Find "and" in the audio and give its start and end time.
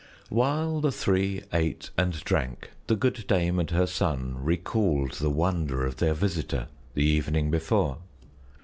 1.95-2.13, 3.59-3.69